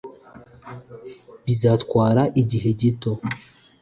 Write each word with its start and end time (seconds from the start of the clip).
bizatwara 1.45 2.21
igihe 2.41 2.69
gito, 2.79 3.11